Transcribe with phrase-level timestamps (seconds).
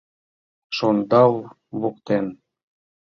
[0.75, 1.33] шондал
[1.79, 2.25] воктен!